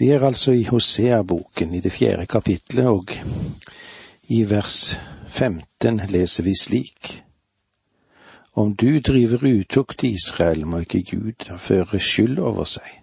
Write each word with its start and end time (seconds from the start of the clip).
Vi 0.00 0.08
er 0.08 0.22
altså 0.24 0.52
i 0.56 0.62
Hosea-boken 0.64 1.74
i 1.74 1.80
det 1.84 1.90
fjerde 1.92 2.24
kapitlet, 2.26 2.86
og 2.86 3.10
i 4.32 4.38
vers 4.48 4.96
15 5.28 6.00
leser 6.08 6.42
vi 6.42 6.54
slik. 6.56 7.10
Om 8.56 8.72
du 8.76 9.00
driver 9.00 9.44
utukt 9.44 10.04
i 10.04 10.14
Israel, 10.14 10.64
må 10.66 10.78
ikke 10.78 11.02
Gud 11.10 11.44
føre 11.58 12.00
skyld 12.00 12.38
over 12.38 12.64
seg. 12.64 12.94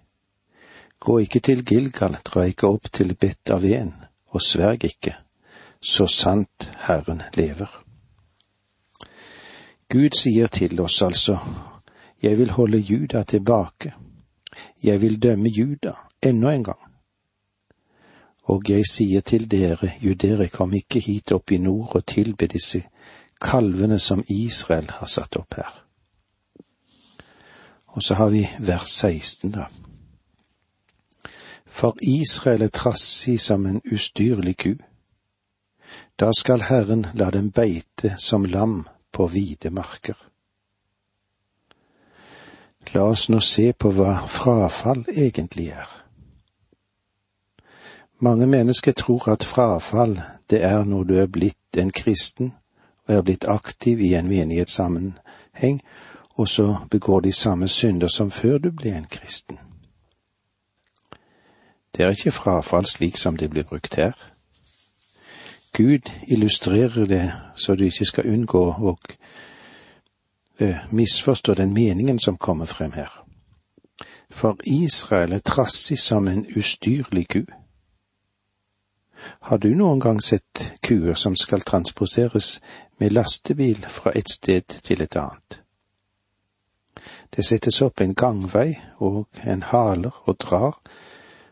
Gå 0.98 1.18
ikke 1.18 1.40
til 1.40 1.62
Gilgal, 1.64 2.16
dra 2.24 2.48
ikke 2.50 2.66
opp 2.66 2.90
til 2.92 3.14
Bet 3.14 3.54
Aven, 3.54 3.94
og 4.34 4.42
sverg 4.42 4.88
ikke, 4.90 5.14
så 5.80 6.08
sant 6.10 6.70
Herren 6.88 7.22
lever. 7.38 7.70
Gud 9.86 10.18
sier 10.18 10.50
til 10.50 10.80
oss 10.80 10.98
altså, 11.02 11.38
jeg 12.22 12.38
vil 12.42 12.50
holde 12.58 12.82
Juda 12.82 13.22
tilbake, 13.22 13.94
jeg 14.82 15.00
vil 15.00 15.22
dømme 15.22 15.48
Juda 15.48 15.94
ennå 16.22 16.50
en 16.50 16.64
gang. 16.64 16.87
Og 18.48 18.70
jeg 18.70 18.86
sier 18.88 19.20
til 19.20 19.50
dere, 19.50 19.92
judere, 20.00 20.48
kom 20.48 20.72
ikke 20.74 21.02
hit 21.04 21.32
opp 21.36 21.52
i 21.52 21.58
nord 21.60 21.96
og 21.96 22.06
tilbe 22.08 22.48
disse 22.48 22.80
kalvene 23.40 23.98
som 23.98 24.24
Israel 24.28 24.88
har 25.00 25.06
satt 25.06 25.36
opp 25.36 25.58
her. 25.60 25.74
Og 27.86 28.02
så 28.02 28.14
har 28.14 28.32
vi 28.32 28.46
vers 28.58 28.88
16, 28.88 29.52
da. 29.52 29.68
For 31.66 31.96
Israel 32.02 32.62
er 32.62 32.72
trassig 32.74 33.40
som 33.40 33.66
en 33.66 33.82
ustyrlig 33.92 34.56
ku. 34.56 34.72
Da 36.18 36.32
skal 36.32 36.64
Herren 36.66 37.06
la 37.14 37.30
dem 37.30 37.50
beite 37.50 38.16
som 38.18 38.44
lam 38.44 38.86
på 39.12 39.26
vide 39.26 39.70
marker. 39.70 40.16
La 42.94 43.04
oss 43.04 43.28
nå 43.28 43.40
se 43.44 43.72
på 43.72 43.92
hva 43.92 44.16
frafall 44.26 45.04
egentlig 45.12 45.68
er. 45.76 46.07
Mange 48.20 48.46
mennesker 48.46 48.92
tror 48.92 49.28
at 49.28 49.44
frafall, 49.44 50.20
det 50.50 50.64
er 50.64 50.84
når 50.84 51.02
du 51.02 51.14
er 51.14 51.26
blitt 51.26 51.76
en 51.78 51.90
kristen 51.90 52.54
og 53.06 53.14
er 53.14 53.22
blitt 53.22 53.44
aktiv 53.48 54.00
i 54.00 54.14
en 54.14 54.28
menighetssammenheng, 54.28 55.82
og 56.34 56.48
så 56.48 56.76
begår 56.90 57.20
de 57.20 57.32
samme 57.32 57.68
synder 57.68 58.08
som 58.08 58.30
før 58.30 58.58
du 58.58 58.70
ble 58.70 58.96
en 58.96 59.06
kristen. 59.10 59.58
Det 61.96 62.04
er 62.04 62.10
ikke 62.10 62.30
frafall 62.30 62.86
slik 62.86 63.16
som 63.16 63.36
det 63.36 63.50
blir 63.50 63.62
brukt 63.62 63.94
her. 63.94 64.12
Gud 65.72 66.10
illustrerer 66.28 67.04
det 67.04 67.32
så 67.56 67.74
du 67.74 67.84
ikke 67.84 68.04
skal 68.04 68.26
unngå 68.26 68.62
å 68.66 68.96
uh, 70.60 70.76
misforstå 70.90 71.54
den 71.54 71.74
meningen 71.74 72.18
som 72.18 72.36
kommer 72.36 72.66
frem 72.66 72.92
her. 72.92 73.24
For 74.30 74.56
Israel 74.64 75.32
er 75.32 75.38
trassig 75.38 75.98
som 75.98 76.28
en 76.28 76.46
ustyrlig 76.56 77.28
ku. 77.28 77.42
Har 79.40 79.58
du 79.58 79.74
noen 79.74 80.00
gang 80.00 80.20
sett 80.22 80.64
kuer 80.82 81.14
som 81.14 81.36
skal 81.36 81.60
transporteres 81.60 82.60
med 82.98 83.12
lastebil 83.12 83.86
fra 83.88 84.12
et 84.14 84.30
sted 84.30 84.80
til 84.82 85.02
et 85.02 85.16
annet? 85.16 85.62
Det 87.36 87.44
settes 87.44 87.82
opp 87.82 88.00
en 88.00 88.14
gangvei, 88.14 88.78
og 88.98 89.26
en 89.44 89.62
haler 89.62 90.22
og 90.24 90.38
drar, 90.40 90.80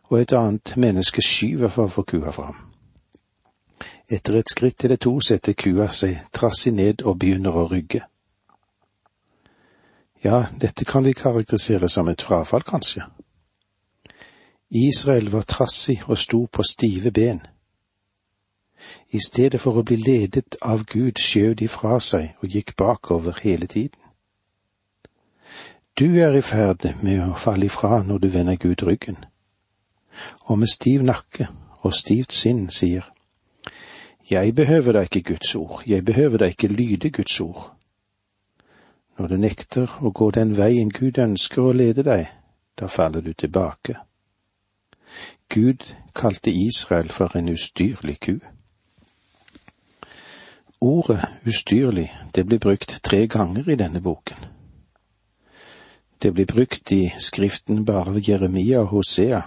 og 0.08 0.20
et 0.20 0.32
annet 0.32 0.76
menneske 0.76 1.22
skyver 1.22 1.68
for 1.68 1.86
å 1.86 1.94
få 1.98 2.02
kua 2.02 2.32
fram. 2.32 2.56
Etter 4.08 4.38
et 4.38 4.50
skritt 4.50 4.84
eller 4.84 5.00
to 5.02 5.18
setter 5.20 5.56
kua 5.58 5.90
seg 5.92 6.28
trassig 6.32 6.72
ned 6.74 7.02
og 7.02 7.18
begynner 7.18 7.56
å 7.58 7.66
rygge. 7.70 8.04
Ja, 10.24 10.46
dette 10.60 10.84
kan 10.84 11.04
vi 11.04 11.12
karakterisere 11.12 11.88
som 11.88 12.08
et 12.08 12.22
frafall, 12.22 12.62
kanskje. 12.62 13.04
Israel 14.70 15.28
var 15.30 15.42
trassig 15.42 16.00
og 16.06 16.18
sto 16.18 16.46
på 16.46 16.62
stive 16.62 17.10
ben. 17.10 17.42
I 19.10 19.20
stedet 19.26 19.60
for 19.60 19.78
å 19.78 19.84
bli 19.86 19.96
ledet 19.96 20.56
av 20.62 20.84
Gud 20.84 21.20
skjøv 21.22 21.54
de 21.60 21.68
fra 21.68 22.00
seg 22.00 22.34
og 22.42 22.50
gikk 22.56 22.74
bakover 22.76 23.38
hele 23.42 23.66
tiden. 23.66 24.00
Du 25.98 26.18
er 26.20 26.34
i 26.36 26.42
ferd 26.44 26.84
med 27.02 27.22
å 27.24 27.34
falle 27.40 27.70
ifra 27.70 28.02
når 28.04 28.18
du 28.18 28.28
vender 28.28 28.58
Gud 28.60 28.82
ryggen, 28.84 29.16
og 30.44 30.58
med 30.58 30.68
stiv 30.68 31.02
nakke 31.02 31.48
og 31.80 31.94
stivt 31.94 32.32
sinn 32.32 32.66
sier, 32.70 33.06
Jeg 34.30 34.54
behøver 34.54 34.92
da 34.92 35.00
ikke 35.06 35.22
Guds 35.22 35.54
ord, 35.54 35.82
jeg 35.86 36.04
behøver 36.04 36.38
da 36.38 36.44
ikke 36.50 36.68
lyde 36.68 37.10
Guds 37.10 37.40
ord. 37.40 37.76
Når 39.18 39.26
du 39.28 39.36
nekter 39.36 39.92
å 40.02 40.10
gå 40.10 40.30
den 40.30 40.56
veien 40.56 40.90
Gud 40.90 41.18
ønsker 41.18 41.62
å 41.62 41.72
lede 41.72 42.02
deg, 42.02 42.26
da 42.76 42.86
faller 42.86 43.22
du 43.22 43.32
tilbake. 43.32 43.94
Gud 45.48 45.94
kalte 46.14 46.50
Israel 46.50 47.08
for 47.08 47.36
en 47.36 47.48
ustyrlig 47.48 48.18
ku. 48.20 48.34
Ordet 50.80 51.24
ustyrlig, 51.46 52.14
det 52.34 52.44
blir 52.44 52.58
brukt 52.58 53.02
tre 53.02 53.26
ganger 53.26 53.68
i 53.68 53.76
denne 53.76 54.00
boken. 54.00 54.36
Det 56.18 56.32
blir 56.32 56.46
brukt 56.46 56.92
i 56.92 57.14
skriften 57.18 57.84
bare 57.84 58.12
ved 58.14 58.28
Jeremia 58.28 58.82
og 58.82 58.86
Hosea, 58.86 59.40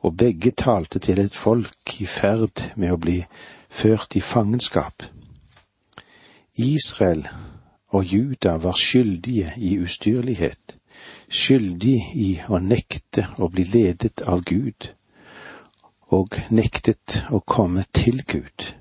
og 0.00 0.16
begge 0.16 0.50
talte 0.50 0.98
til 0.98 1.20
et 1.20 1.36
folk 1.36 2.00
i 2.00 2.06
ferd 2.06 2.72
med 2.76 2.92
å 2.92 2.96
bli 2.96 3.18
ført 3.68 4.16
i 4.16 4.24
fangenskap. 4.24 5.04
Israel 6.56 7.28
og 7.92 8.04
Juda 8.04 8.56
var 8.56 8.80
skyldige 8.80 9.52
i 9.56 9.76
ustyrlighet, 9.76 10.76
skyldig 11.28 11.98
i 12.16 12.30
å 12.48 12.64
nekte 12.64 13.28
å 13.36 13.52
bli 13.52 13.68
ledet 13.68 14.24
av 14.24 14.40
Gud, 14.40 14.88
og 16.08 16.40
nektet 16.48 17.24
å 17.28 17.44
komme 17.44 17.84
til 17.92 18.24
Gud 18.24 18.79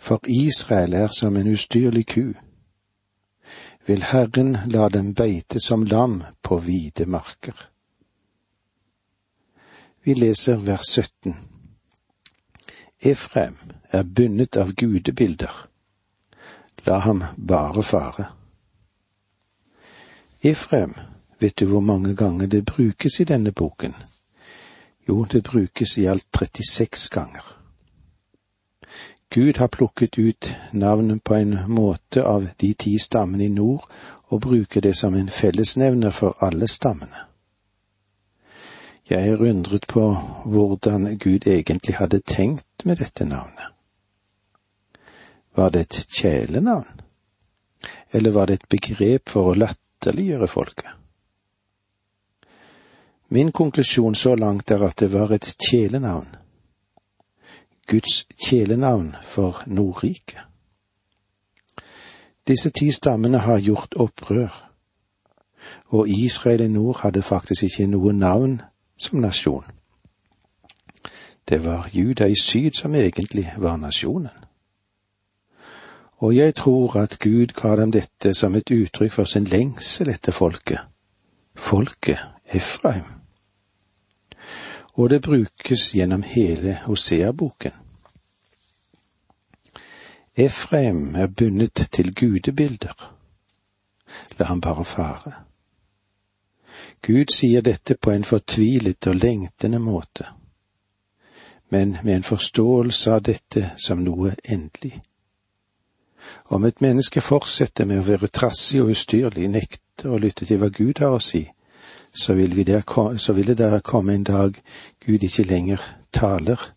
for 0.00 0.20
Israel 0.26 0.94
er 0.94 1.08
som 1.08 1.36
en 1.36 1.52
ustyrlig 1.52 2.06
ku. 2.06 2.32
Vil 3.86 4.02
Herren 4.02 4.56
la 4.66 4.88
dem 4.88 5.14
beite 5.14 5.60
som 5.60 5.84
lam 5.84 6.22
på 6.42 6.56
vide 6.56 7.06
marker. 7.06 7.68
Vi 10.02 10.14
leser 10.14 10.56
vers 10.56 10.88
17. 10.88 11.36
Efrem 13.00 13.56
er 13.92 14.02
bundet 14.02 14.56
av 14.56 14.72
gudebilder. 14.72 15.66
La 16.86 16.98
ham 16.98 17.24
bare 17.36 17.82
fare. 17.82 18.30
Efrem, 20.42 20.94
vet 21.38 21.58
du 21.58 21.66
hvor 21.66 21.80
mange 21.80 22.16
ganger 22.16 22.46
det 22.46 22.64
brukes 22.64 23.20
i 23.20 23.24
denne 23.24 23.52
boken? 23.52 23.94
Jo, 25.08 25.24
det 25.24 25.44
brukes 25.44 25.98
i 25.98 26.06
alt 26.06 26.26
36 26.32 27.10
ganger. 27.10 27.59
Gud 29.32 29.58
har 29.58 29.68
plukket 29.68 30.18
ut 30.18 30.54
navnet 30.72 31.24
på 31.24 31.34
en 31.34 31.58
måte 31.68 32.24
av 32.24 32.48
de 32.56 32.74
ti 32.74 32.98
stammene 32.98 33.44
i 33.44 33.48
nord 33.48 33.84
og 34.26 34.40
bruker 34.42 34.82
det 34.82 34.96
som 34.98 35.14
en 35.14 35.28
fellesnevner 35.30 36.10
for 36.10 36.34
alle 36.42 36.66
stammene. 36.68 37.28
Jeg 39.10 39.28
er 39.28 39.42
undret 39.42 39.86
på 39.86 40.02
hvordan 40.44 41.18
Gud 41.18 41.46
egentlig 41.46 41.94
hadde 41.94 42.20
tenkt 42.26 42.84
med 42.84 42.98
dette 42.98 43.24
navnet. 43.24 43.70
Var 45.54 45.70
det 45.70 45.80
et 45.80 46.00
kjælenavn, 46.10 47.00
eller 48.12 48.30
var 48.30 48.46
det 48.46 48.58
et 48.58 48.68
begrep 48.68 49.28
for 49.28 49.52
å 49.52 49.54
latterliggjøre 49.54 50.50
folket? 50.50 50.90
Min 53.28 53.52
konklusjon 53.52 54.14
så 54.14 54.34
langt 54.34 54.70
er 54.70 54.82
at 54.82 54.98
det 54.98 55.12
var 55.14 55.30
et 55.30 55.54
kjælenavn 55.54 56.39
Guds 57.90 58.26
kjælenavn 58.46 59.14
for 59.22 59.62
Nordriket. 59.66 60.38
Disse 62.48 62.70
ti 62.70 62.90
stammene 62.90 63.38
har 63.38 63.60
gjort 63.60 63.94
opprør, 63.96 64.70
og 65.86 66.08
Israel 66.08 66.60
i 66.60 66.68
nord 66.68 67.00
hadde 67.02 67.22
faktisk 67.22 67.62
ikke 67.62 67.86
noe 67.86 68.12
navn 68.12 68.60
som 68.96 69.18
nasjon. 69.18 69.64
Det 71.48 71.64
var 71.64 71.90
Juda 71.92 72.26
i 72.30 72.38
syd 72.42 72.70
som 72.78 72.94
egentlig 72.94 73.54
var 73.58 73.76
nasjonen. 73.76 74.38
Og 76.16 76.36
jeg 76.36 76.54
tror 76.54 76.96
at 76.96 77.18
Gud 77.18 77.46
ga 77.46 77.76
dem 77.76 77.92
dette 77.92 78.34
som 78.34 78.54
et 78.54 78.70
uttrykk 78.70 79.12
for 79.12 79.24
sin 79.24 79.44
lengsel 79.44 80.08
etter 80.08 80.32
folket, 80.32 80.78
folket 81.56 82.18
Efraim. 82.54 83.19
Og 85.00 85.10
det 85.10 85.22
brukes 85.22 85.94
gjennom 85.94 86.22
hele 86.22 86.74
Hosea-boken. 86.84 87.72
Efraim 90.36 91.14
er 91.16 91.26
bundet 91.26 91.88
til 91.92 92.14
gudebilder. 92.14 93.16
La 94.38 94.44
ham 94.44 94.60
bare 94.60 94.84
fare. 94.84 95.32
Gud 97.02 97.32
sier 97.32 97.64
dette 97.64 97.96
på 97.96 98.10
en 98.12 98.24
fortvilet 98.24 99.06
og 99.06 99.16
lengtende 99.16 99.78
måte, 99.78 100.26
men 101.70 101.96
med 102.02 102.14
en 102.16 102.26
forståelse 102.32 103.12
av 103.12 103.22
dette 103.22 103.70
som 103.76 104.04
noe 104.04 104.34
endelig. 104.44 105.00
Om 106.44 106.64
et 106.68 106.80
menneske 106.80 107.24
fortsetter 107.24 107.88
med 107.88 108.02
å 108.02 108.08
være 108.10 108.28
trassig 108.28 108.82
og 108.84 108.92
ustyrlig, 108.92 109.48
nekter 109.48 110.12
å 110.12 110.20
lytte 110.20 110.44
til 110.44 110.60
hva 110.60 110.68
Gud 110.68 111.00
har 111.00 111.16
å 111.16 111.24
si, 111.24 111.46
så 112.14 112.34
vil, 112.34 112.56
vi 112.56 112.62
der, 112.62 113.16
så 113.16 113.32
vil 113.32 113.58
det 113.58 113.82
komme 113.84 114.14
en 114.14 114.24
dag 114.24 114.54
Gud 115.06 115.22
ikke 115.22 115.42
lenger 115.42 115.78
taler 116.12 116.72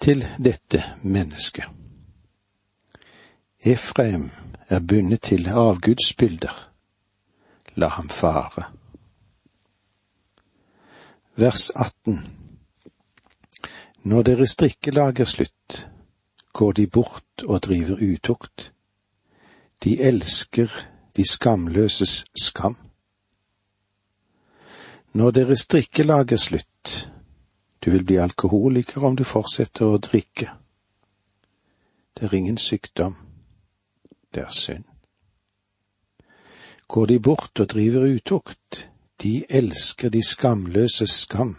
til 0.00 0.26
dette 0.44 0.82
mennesket. 1.02 1.64
Efraim 3.64 4.30
er 4.68 4.80
bundet 4.80 5.22
til 5.22 5.48
avgudsbilder. 5.48 6.70
La 7.74 7.88
ham 7.88 8.08
fare. 8.08 8.64
Vers 11.36 11.70
18 11.70 12.26
Når 14.02 14.22
deres 14.22 14.50
strikkelag 14.50 15.20
er 15.20 15.24
slutt, 15.24 15.88
går 16.52 16.72
de 16.72 16.86
bort 16.86 17.42
og 17.44 17.62
driver 17.62 17.96
utukt. 18.14 18.72
De 19.84 20.00
elsker 20.00 20.68
de 21.16 21.30
skamløses 21.30 22.24
skam. 22.42 22.83
Når 25.14 25.30
deres 25.30 25.66
drikkelag 25.66 26.32
er 26.32 26.36
slutt, 26.36 27.10
du 27.84 27.90
vil 27.90 28.04
bli 28.04 28.16
alkoholiker 28.18 29.04
om 29.06 29.14
du 29.16 29.22
fortsetter 29.24 29.86
å 29.86 30.00
drikke. 30.02 30.48
Det 32.14 32.26
er 32.26 32.34
ingen 32.34 32.58
sykdom, 32.58 33.14
det 34.34 34.42
er 34.42 34.50
synd. 34.50 34.88
Går 36.88 37.06
de 37.06 37.18
bort 37.20 37.60
og 37.62 37.68
driver 37.70 38.08
utukt, 38.10 38.88
de 39.22 39.44
elsker 39.48 40.10
de 40.10 40.22
skamløses 40.26 41.14
skam. 41.22 41.54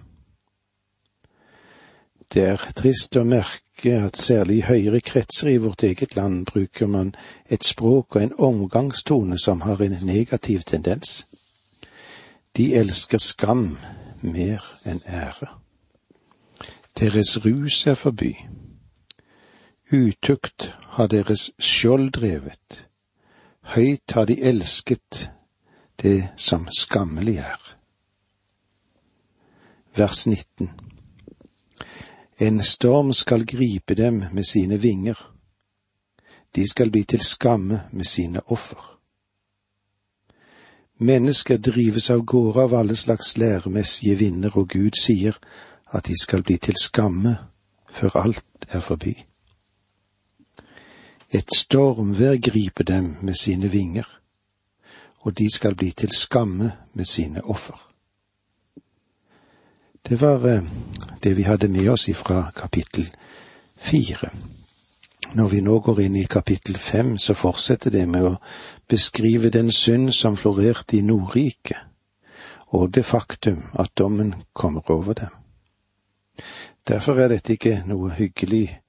Det 2.28 2.44
er 2.44 2.68
trist 2.75 3.16
å 3.16 3.24
merke 3.24 3.96
at 4.01 4.19
særlig 4.19 4.58
i 4.58 4.68
høyere 4.68 5.00
kretser 5.00 5.54
i 5.54 5.58
vårt 5.63 5.88
eget 5.88 6.16
land 6.19 6.44
bruker 6.51 6.92
man 6.92 7.16
et 7.48 7.63
språk 7.63 8.18
og 8.18 8.22
en 8.22 8.36
omgangstone 8.51 9.40
som 9.40 9.63
har 9.63 9.80
en 9.81 9.96
negativ 10.04 10.68
tendens. 10.68 11.24
De 12.57 12.74
elsker 12.74 13.18
skam 13.18 13.78
mer 14.22 14.63
enn 14.88 15.02
ære. 15.07 15.50
Deres 17.00 17.36
rus 17.46 17.88
er 17.88 17.98
forby. 18.00 18.31
Utukt 19.92 20.74
har 20.96 21.07
deres 21.07 21.52
skjold 21.60 22.12
drevet. 22.12 22.88
Høyt 23.75 24.12
har 24.12 24.25
de 24.25 24.40
elsket 24.42 25.31
det 26.02 26.30
som 26.38 26.68
skammelig 26.72 27.38
er. 27.38 27.60
Vers 29.96 30.28
19 30.28 30.72
En 32.40 32.63
storm 32.63 33.13
skal 33.13 33.46
gripe 33.46 33.96
dem 33.96 34.24
med 34.31 34.44
sine 34.44 34.80
vinger. 34.81 35.31
De 36.56 36.68
skal 36.69 36.92
bli 36.92 37.04
til 37.04 37.22
skamme 37.22 37.81
med 37.92 38.06
sine 38.06 38.42
offer. 38.51 38.95
Mennesker 40.98 41.58
drives 41.58 42.10
av 42.10 42.22
gårde 42.26 42.62
av 42.62 42.74
alle 42.74 42.96
slags 42.96 43.38
læremessige 43.38 44.16
vinder, 44.16 44.58
og 44.58 44.70
Gud 44.70 44.96
sier 45.00 45.38
at 45.92 46.08
de 46.08 46.16
skal 46.22 46.44
bli 46.44 46.58
til 46.58 46.76
skamme 46.82 47.38
før 47.92 48.18
alt 48.18 48.70
er 48.70 48.80
forbi. 48.80 49.16
Et 51.32 51.50
stormvær 51.58 52.38
griper 52.40 52.84
dem 52.84 53.16
med 53.22 53.36
sine 53.36 53.68
vinger 53.72 54.08
og 55.26 55.38
de 55.38 55.50
skal 55.50 55.76
bli 55.76 55.92
til 55.92 56.12
skamme 56.14 56.72
med 56.94 57.06
sine 57.06 57.42
offer. 57.46 57.92
Det 60.10 60.22
var 60.22 60.46
eh, 60.48 60.64
det 61.24 61.38
vi 61.38 61.42
hadde 61.42 61.68
med 61.68 61.90
oss 61.90 62.08
ifra 62.08 62.52
kapittel 62.56 63.10
fire. 63.78 64.30
Når 65.36 65.48
vi 65.48 65.62
nå 65.62 65.80
går 65.84 66.00
inn 66.00 66.16
i 66.16 66.28
kapittel 66.32 66.78
fem, 66.80 67.18
så 67.18 67.34
fortsetter 67.36 67.92
det 67.92 68.06
med 68.08 68.24
å 68.24 68.36
beskrive 68.88 69.50
den 69.52 69.72
synd 69.72 70.14
som 70.16 70.38
florerte 70.40 70.96
i 70.96 71.02
Nordriket, 71.04 71.82
og 72.72 72.94
det 72.96 73.04
faktum 73.04 73.66
at 73.74 73.92
dommen 74.00 74.34
kommer 74.54 74.92
over 74.92 75.14
dem. 75.14 75.34
Derfor 76.88 77.20
er 77.20 77.34
dette 77.34 77.58
ikke 77.58 77.82
noe 77.84 78.14
hyggelig 78.16 78.80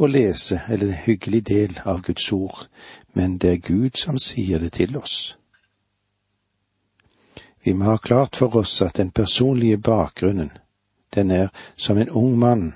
å 0.00 0.08
lese 0.08 0.62
eller 0.68 0.88
en 0.88 1.04
hyggelig 1.04 1.42
del 1.52 1.78
av 1.84 2.00
Guds 2.08 2.32
ord, 2.32 2.64
men 3.12 3.36
det 3.36 3.52
er 3.52 3.64
Gud 3.68 4.00
som 4.00 4.16
sier 4.18 4.58
det 4.58 4.72
til 4.80 4.96
oss. 4.96 5.36
Vi 7.64 7.74
må 7.76 7.90
ha 7.92 7.98
klart 8.00 8.40
for 8.40 8.56
oss 8.56 8.80
at 8.80 8.96
den 8.96 9.10
personlige 9.12 9.76
bakgrunnen, 9.76 10.54
den 11.14 11.30
er 11.30 11.50
som 11.76 11.98
en 11.98 12.08
ung 12.08 12.38
mann 12.38 12.70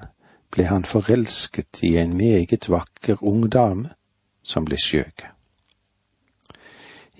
ble 0.54 0.68
han 0.70 0.84
forelsket 0.86 1.82
i 1.82 1.96
en 1.98 2.16
meget 2.16 2.68
vakker 2.70 3.22
ung 3.22 3.48
dame 3.50 3.90
som 4.42 4.64
ble 4.64 4.78
skjøg. 4.78 5.26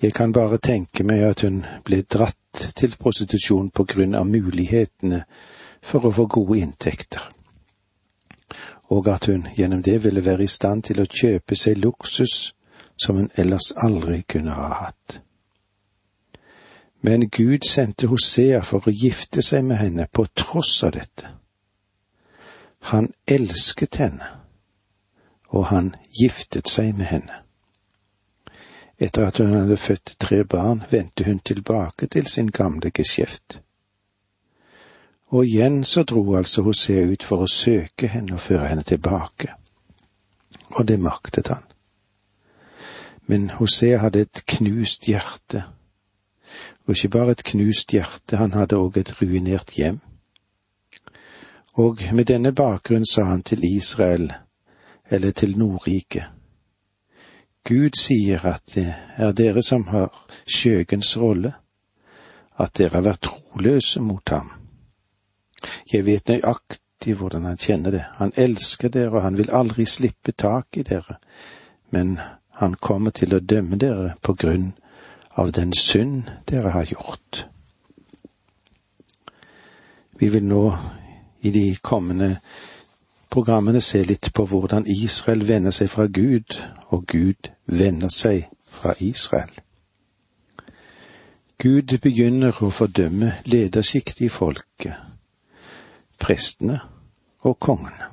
Jeg 0.01 0.13
kan 0.13 0.33
bare 0.33 0.57
tenke 0.57 1.03
meg 1.03 1.23
at 1.23 1.41
hun 1.43 1.63
ble 1.83 2.01
dratt 2.01 2.71
til 2.75 2.95
prostitusjon 2.99 3.69
på 3.75 3.83
grunn 3.83 4.15
av 4.15 4.27
mulighetene 4.27 5.23
for 5.83 6.07
å 6.07 6.13
få 6.15 6.25
gode 6.31 6.59
inntekter, 6.63 7.23
og 8.91 9.07
at 9.11 9.27
hun 9.31 9.47
gjennom 9.57 9.83
det 9.83 10.01
ville 10.03 10.23
være 10.25 10.47
i 10.47 10.51
stand 10.51 10.87
til 10.89 11.01
å 11.01 11.09
kjøpe 11.09 11.55
seg 11.59 11.79
luksus 11.83 12.53
som 12.97 13.19
hun 13.19 13.31
ellers 13.35 13.71
aldri 13.75 14.21
kunne 14.23 14.55
ha 14.55 14.71
hatt. 14.85 15.19
Men 17.05 17.27
Gud 17.29 17.67
sendte 17.67 18.07
Hosea 18.07 18.63
for 18.63 18.87
å 18.87 18.93
gifte 18.93 19.43
seg 19.45 19.65
med 19.67 19.77
henne 19.77 20.07
på 20.11 20.25
tross 20.33 20.79
av 20.83 20.95
dette. 20.95 21.34
Han 22.91 23.09
elsket 23.27 23.95
henne, 23.95 24.27
og 25.49 25.65
han 25.65 25.95
giftet 26.19 26.69
seg 26.69 26.93
med 26.97 27.09
henne. 27.09 27.41
Etter 29.01 29.25
at 29.27 29.37
hun 29.41 29.53
hadde 29.53 29.77
født 29.77 30.15
tre 30.19 30.43
barn, 30.45 30.83
vendte 30.91 31.25
hun 31.25 31.39
tilbake 31.39 32.07
til 32.07 32.27
sin 32.27 32.51
gamle 32.51 32.91
geskjeft. 32.91 33.59
Og 35.27 35.45
igjen 35.45 35.83
så 35.83 36.03
dro 36.03 36.35
altså 36.37 36.61
Hosea 36.61 37.07
ut 37.11 37.23
for 37.23 37.43
å 37.43 37.51
søke 37.51 38.07
henne 38.07 38.37
og 38.37 38.43
føre 38.45 38.69
henne 38.69 38.85
tilbake. 38.87 39.51
Og 40.77 40.87
det 40.87 40.99
maktet 40.99 41.47
han. 41.47 41.65
Men 43.27 43.49
Hosea 43.49 43.97
hadde 44.05 44.21
et 44.27 44.43
knust 44.45 45.09
hjerte 45.09 45.65
og 46.85 46.95
ikke 46.95 47.09
bare 47.09 47.31
et 47.31 47.43
knust 47.43 47.91
hjerte, 47.91 48.37
han 48.37 48.53
hadde 48.53 48.77
òg 48.77 48.99
et 49.01 49.13
ruinert 49.21 49.73
hjem. 49.73 49.99
Og 51.75 51.99
med 52.13 52.25
denne 52.25 52.53
bakgrunn 52.55 53.05
sa 53.05 53.23
han 53.23 53.43
til 53.43 53.65
Israel, 53.67 54.33
eller 55.09 55.31
til 55.31 55.57
Nordriket, 55.57 56.23
Gud 57.65 57.97
sier 57.97 58.45
at 58.45 58.75
det 58.75 58.93
er 59.17 59.31
dere 59.33 59.63
som 59.65 59.87
har 59.89 60.11
skjøgens 60.45 61.17
rolle, 61.17 61.51
at 62.61 62.77
dere 62.77 62.99
har 62.99 63.05
vært 63.07 63.25
troløse 63.25 64.01
mot 64.01 64.29
ham. 64.29 64.51
Jeg 65.91 66.05
vet 66.05 66.29
nøyaktig 66.29 67.15
hvordan 67.17 67.47
han 67.49 67.57
kjenner 67.57 67.91
det, 67.91 68.03
han 68.21 68.31
elsker 68.37 68.93
dere, 68.93 69.15
og 69.17 69.21
han 69.25 69.37
vil 69.37 69.49
aldri 69.51 69.85
slippe 69.85 70.31
tak 70.31 70.77
i 70.77 70.85
dere, 70.85 71.17
men 71.89 72.19
han 72.61 72.75
kommer 72.75 73.11
til 73.11 73.33
å 73.33 73.41
dømme 73.41 73.81
dere 73.81 74.13
på 74.21 74.37
grunn 74.37 74.71
av 75.35 75.51
den 75.51 75.73
synd 75.73 76.29
dere 76.47 76.71
har 76.71 76.85
gjort. 76.85 77.47
Vi 80.21 80.29
vil 80.29 80.45
nå 80.47 80.69
i 81.45 81.51
de 81.53 81.75
kommende 81.81 82.37
programmene 83.29 83.81
se 83.81 84.01
litt 84.03 84.31
på 84.33 84.45
hvordan 84.49 84.87
Israel 84.87 85.43
vender 85.47 85.73
seg 85.75 85.91
fra 85.91 86.07
Gud, 86.07 86.57
og 86.89 87.05
Gud 87.11 87.51
vender 87.65 88.09
seg 88.13 88.47
fra 88.65 88.95
Israel. 89.03 89.51
Gud 91.61 91.93
begynner 92.01 92.57
å 92.63 92.71
fordømme 92.73 93.35
ledersjiktet 93.45 94.25
i 94.25 94.31
folket, 94.31 94.97
prestene 96.19 96.81
og 97.45 97.59
kongene. 97.59 98.11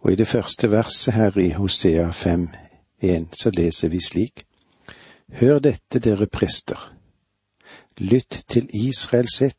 Og 0.00 0.12
i 0.12 0.18
det 0.18 0.28
første 0.30 0.70
verset 0.70 1.14
her 1.14 1.38
i 1.42 1.50
Hosea 1.58 2.08
5.1 2.14 3.34
så 3.36 3.50
leser 3.54 3.90
vi 3.92 4.00
slik. 4.00 4.44
Hør 5.40 5.58
dette, 5.58 6.00
dere 6.00 6.26
prester. 6.26 6.78
Lytt 7.98 8.44
til 8.48 8.70
Israels 8.72 9.42
ett. 9.42 9.58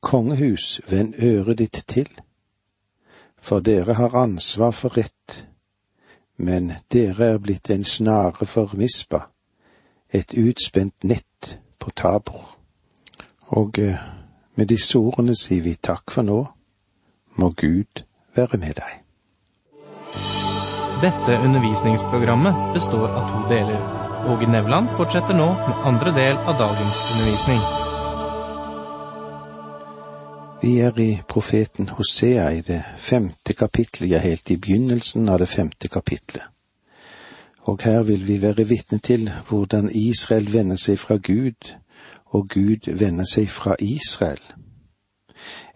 Kongehus, 0.00 0.80
vend 0.90 1.14
øret 1.22 1.58
ditt 1.58 1.84
til. 1.88 2.08
For 3.40 3.60
dere 3.60 3.94
har 3.94 4.14
ansvar 4.14 4.70
for 4.70 4.96
rett, 4.96 5.46
men 6.36 6.72
dere 6.92 7.34
er 7.34 7.38
blitt 7.38 7.70
en 7.70 7.84
snare 7.84 8.46
for 8.46 8.70
Mispa, 8.74 9.20
et 10.12 10.34
utspent 10.34 11.04
nett 11.04 11.58
på 11.78 11.90
Tabor. 11.90 12.58
Og 13.48 13.78
eh, 13.78 13.98
med 14.54 14.66
disse 14.66 14.98
ordene 14.98 15.36
sier 15.38 15.62
vi 15.62 15.74
takk 15.74 16.10
for 16.10 16.22
nå. 16.22 16.38
Må 17.38 17.50
Gud 17.50 18.02
være 18.36 18.58
med 18.58 18.74
deg. 18.80 18.94
Dette 21.02 21.38
undervisningsprogrammet 21.38 22.72
består 22.74 23.12
av 23.14 23.28
to 23.30 23.44
deler. 23.54 23.82
Åge 24.28 24.50
Nevland 24.50 24.90
fortsetter 24.98 25.38
nå 25.38 25.52
med 25.54 25.84
andre 25.86 26.14
del 26.14 26.40
av 26.42 26.58
dagens 26.58 27.04
undervisning. 27.12 27.87
Vi 30.62 30.78
er 30.78 30.98
i 30.98 31.20
profeten 31.28 31.88
Hosea 31.88 32.48
i 32.50 32.60
det 32.60 32.82
femte 32.96 33.54
kapittelet, 33.54 34.10
ja, 34.10 34.18
helt 34.18 34.50
i 34.50 34.56
begynnelsen 34.56 35.28
av 35.28 35.38
det 35.38 35.46
femte 35.48 35.88
kapitlet. 35.88 36.42
Og 37.70 37.78
her 37.84 38.02
vil 38.02 38.26
vi 38.26 38.40
være 38.42 38.66
vitne 38.66 38.98
til 38.98 39.30
hvordan 39.48 39.90
Israel 39.94 40.52
vender 40.52 40.76
seg 40.76 40.98
fra 40.98 41.16
Gud, 41.16 41.74
og 42.26 42.48
Gud 42.48 42.90
vender 42.90 43.24
seg 43.24 43.46
fra 43.50 43.76
Israel, 43.78 44.42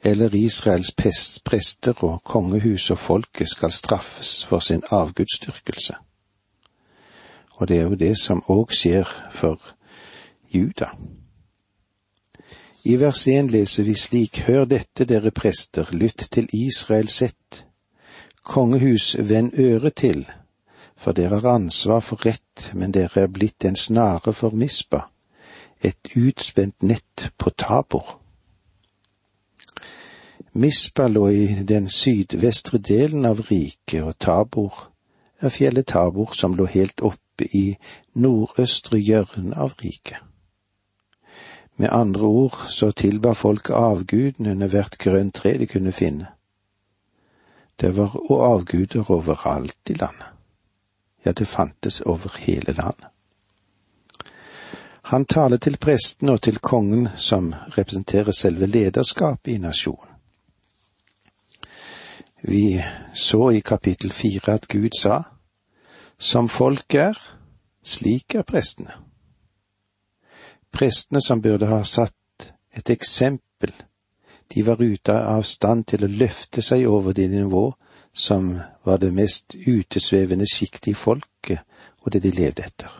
eller 0.02 0.34
Israels 0.34 0.90
prester 1.44 2.04
og 2.04 2.24
kongehus 2.24 2.90
og 2.90 2.98
folket 2.98 3.54
skal 3.54 3.72
straffes 3.72 4.44
for 4.44 4.58
sin 4.58 4.82
avgudsdyrkelse. 4.90 5.94
Og 7.54 7.68
det 7.68 7.78
er 7.78 7.82
jo 7.82 7.94
det 7.94 8.16
som 8.18 8.42
òg 8.50 8.74
skjer 8.74 9.06
for 9.30 9.60
Juda. 10.50 10.90
I 12.84 12.96
vers 12.96 13.28
1 13.28 13.50
leser 13.50 13.84
vi 13.86 13.94
slik, 13.94 14.38
Hør 14.48 14.64
dette, 14.66 15.04
dere 15.06 15.30
prester, 15.30 15.86
lytt 15.94 16.24
til 16.34 16.48
Israel 16.52 17.08
sett. 17.08 17.66
Kongehus, 18.42 19.14
vend 19.18 19.52
øret 19.54 19.94
til, 19.94 20.24
for 20.96 21.14
dere 21.14 21.38
har 21.38 21.54
ansvar 21.54 22.00
for 22.00 22.26
rett, 22.26 22.72
men 22.74 22.90
dere 22.90 23.22
er 23.22 23.30
blitt 23.30 23.64
en 23.64 23.78
snare 23.78 24.34
for 24.34 24.50
mispa, 24.50 25.04
et 25.78 26.10
utspent 26.16 26.82
nett 26.82 27.28
på 27.38 27.54
tabor. 27.54 28.18
Mispa 30.52 31.06
lå 31.06 31.28
i 31.28 31.46
den 31.62 31.86
sydvestre 31.88 32.82
delen 32.82 33.24
av 33.24 33.44
riket, 33.46 34.02
og 34.02 34.18
Tabor 34.18 34.90
er 35.40 35.54
fjellet 35.54 35.86
Tabor 35.86 36.34
som 36.34 36.58
lå 36.58 36.66
helt 36.66 37.00
oppe 37.00 37.46
i 37.56 37.76
nordøstre 38.14 38.98
hjørne 38.98 39.56
av 39.56 39.78
riket. 39.78 40.18
Med 41.76 41.88
andre 41.92 42.20
ord 42.20 42.56
så 42.68 42.90
tilba 42.90 43.32
folk 43.32 43.70
avguden 43.70 44.46
under 44.46 44.68
hvert 44.68 44.98
grønt 44.98 45.34
tre 45.34 45.58
de 45.58 45.66
kunne 45.66 45.92
finne. 45.92 46.26
Det 47.80 47.96
var 47.96 48.16
avguder 48.30 49.10
overalt 49.10 49.90
i 49.90 49.94
landet. 49.94 50.26
Ja, 51.24 51.32
det 51.32 51.48
fantes 51.48 52.00
over 52.00 52.36
hele 52.38 52.72
landet. 52.72 53.06
Han 55.02 55.24
taler 55.24 55.56
til 55.56 55.76
presten 55.76 56.28
og 56.28 56.42
til 56.42 56.58
kongen, 56.58 57.08
som 57.16 57.54
representerer 57.78 58.32
selve 58.32 58.66
lederskapet 58.66 59.52
i 59.52 59.58
nasjonen. 59.58 60.08
Vi 62.42 62.82
så 63.14 63.50
i 63.50 63.60
kapittel 63.60 64.12
fire 64.12 64.54
at 64.54 64.68
Gud 64.68 64.98
sa, 64.98 65.22
Som 66.18 66.48
folk 66.48 66.94
er, 66.94 67.18
slik 67.82 68.34
er 68.34 68.42
prestene. 68.42 69.01
Prestene 70.72 71.20
som 71.20 71.40
burde 71.40 71.68
ha 71.68 71.82
satt 71.84 72.52
et 72.72 72.90
eksempel, 72.90 73.72
de 74.48 74.62
var 74.62 74.82
ute 74.82 75.12
av 75.12 75.44
stand 75.48 75.86
til 75.88 76.04
å 76.04 76.10
løfte 76.10 76.62
seg 76.64 76.86
over 76.88 77.14
det 77.16 77.28
nivå 77.32 77.70
som 78.12 78.58
var 78.84 78.98
det 78.98 79.12
mest 79.12 79.54
utesvevende 79.54 80.48
sjiktet 80.48 80.92
i 80.92 80.94
folket 80.94 81.62
og 82.02 82.12
det 82.12 82.22
de 82.24 82.32
levde 82.36 82.64
etter. 82.66 82.90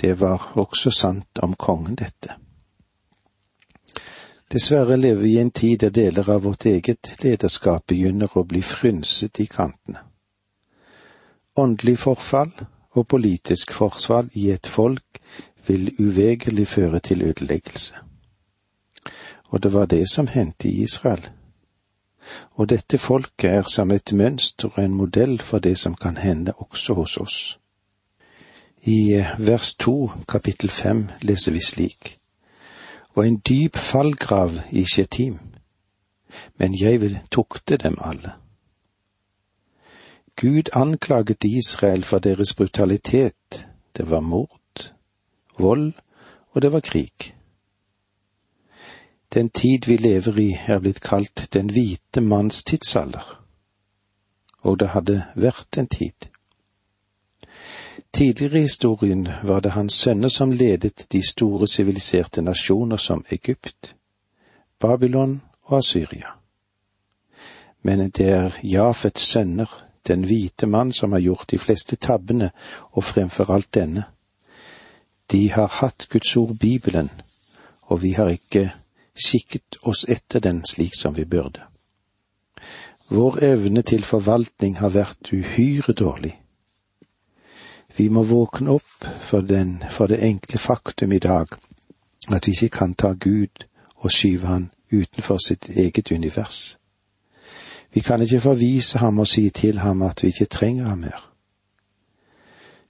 Det 0.00 0.14
var 0.20 0.52
også 0.58 0.90
sant 0.94 1.38
om 1.42 1.54
kongen, 1.54 1.94
dette. 1.98 2.34
Dessverre 4.48 4.96
lever 4.96 5.22
vi 5.22 5.32
i 5.34 5.40
en 5.42 5.50
tid 5.50 5.80
der 5.82 5.90
deler 5.90 6.30
av 6.30 6.42
vårt 6.42 6.64
eget 6.66 7.10
lederskap 7.22 7.86
begynner 7.86 8.32
å 8.32 8.46
bli 8.48 8.62
frynset 8.62 9.40
i 9.42 9.46
kantene. 9.46 10.00
Åndelig 11.58 11.98
forfall 11.98 12.54
og 12.96 13.06
politisk 13.06 13.74
forsvar 13.74 14.30
i 14.32 14.48
et 14.54 14.66
folk 14.66 15.20
vil 15.68 15.94
uvegerlig 15.98 16.66
føre 16.66 17.00
til 17.00 17.22
ødeleggelse. 17.22 17.94
Og 19.44 19.62
det 19.62 19.72
var 19.72 19.86
det 19.86 20.10
som 20.10 20.26
hendte 20.26 20.68
i 20.68 20.82
Israel. 20.82 21.28
Og 22.50 22.68
dette 22.68 22.98
folket 22.98 23.50
er 23.50 23.62
som 23.62 23.90
et 23.90 24.12
mønster 24.12 24.68
og 24.68 24.84
en 24.84 24.94
modell 24.94 25.38
for 25.40 25.58
det 25.58 25.78
som 25.78 25.94
kan 25.94 26.16
hende 26.16 26.52
også 26.52 26.94
hos 26.94 27.16
oss. 27.16 27.58
I 28.82 29.24
vers 29.38 29.74
to 29.74 30.10
kapittel 30.28 30.70
fem 30.70 31.08
leser 31.22 31.52
vi 31.52 31.60
slik 31.60 32.18
og 33.18 33.26
en 33.26 33.40
dyp 33.48 33.76
fallgrav 33.76 34.60
i 34.70 34.84
Shetim, 34.86 35.38
men 36.56 36.74
jeg 36.80 37.00
vil 37.00 37.18
tukte 37.30 37.76
dem 37.76 37.96
alle. 38.00 38.32
Gud 40.36 40.70
anklaget 40.72 41.44
Israel 41.44 42.04
for 42.04 42.18
deres 42.18 42.54
brutalitet, 42.54 43.66
det 43.96 44.10
var 44.10 44.20
mord, 44.20 44.57
vold 45.58 45.92
og 46.58 46.62
det 46.62 46.72
var 46.72 46.80
krig. 46.80 47.34
Den 49.34 49.48
tid 49.48 49.78
vi 49.86 49.96
lever 49.96 50.38
i 50.38 50.48
er 50.66 50.80
blitt 50.80 51.00
kalt 51.00 51.48
den 51.52 51.70
hvite 51.70 52.20
manns 52.20 52.64
tidsalder, 52.64 53.44
og 54.60 54.80
det 54.80 54.88
hadde 54.88 55.20
vært 55.36 55.78
en 55.78 55.86
tid. 55.86 56.28
Tidligere 58.12 58.58
i 58.58 58.66
historien 58.66 59.28
var 59.42 59.60
det 59.60 59.76
hans 59.76 59.94
sønner 59.94 60.28
som 60.28 60.52
ledet 60.52 61.06
de 61.12 61.22
store 61.28 61.68
siviliserte 61.68 62.42
nasjoner 62.42 62.96
som 62.96 63.24
Egypt, 63.30 63.94
Babylon 64.80 65.42
og 65.62 65.78
Asyria. 65.78 66.32
Men 67.82 68.10
det 68.10 68.28
er 68.28 68.58
Jafets 68.62 69.22
sønner, 69.22 69.84
den 70.06 70.24
hvite 70.24 70.66
mann, 70.66 70.92
som 70.92 71.12
har 71.12 71.20
gjort 71.20 71.50
de 71.50 71.58
fleste 71.58 71.96
tabbene, 71.96 72.50
og 72.90 73.04
fremfor 73.04 73.50
alt 73.54 73.74
denne. 73.74 74.04
De 75.32 75.50
har 75.52 75.68
hatt 75.80 76.08
Guds 76.10 76.36
ord, 76.36 76.56
Bibelen, 76.58 77.10
og 77.82 78.02
vi 78.02 78.12
har 78.12 78.28
ikke 78.32 78.70
kikket 79.14 79.80
oss 79.82 80.04
etter 80.08 80.40
den 80.40 80.64
slik 80.64 80.94
som 80.96 81.16
vi 81.16 81.24
burde. 81.24 81.60
Vår 83.08 83.38
evne 83.44 83.82
til 83.82 84.04
forvaltning 84.04 84.78
har 84.78 84.92
vært 84.92 85.32
uhyre 85.32 85.92
dårlig 85.92 86.36
vi 87.98 88.08
må 88.08 88.22
våkne 88.22 88.70
opp 88.70 89.06
for, 89.20 89.40
den, 89.40 89.82
for 89.90 90.06
det 90.06 90.20
enkle 90.22 90.58
faktum 90.58 91.12
i 91.12 91.18
dag 91.18 91.50
at 92.28 92.46
vi 92.46 92.52
ikke 92.52 92.76
kan 92.76 92.94
ta 92.94 93.14
Gud 93.18 93.64
og 93.96 94.12
skyve 94.12 94.46
han 94.46 94.68
utenfor 94.92 95.40
sitt 95.42 95.68
eget 95.68 96.12
univers. 96.12 96.78
Vi 97.94 98.00
kan 98.00 98.22
ikke 98.22 98.40
forvise 98.40 98.98
ham 98.98 99.18
og 99.18 99.26
si 99.26 99.50
til 99.50 99.78
ham 99.78 100.02
at 100.02 100.22
vi 100.22 100.28
ikke 100.28 100.44
trenger 100.44 100.84
ham 100.84 100.98
mer. 100.98 101.27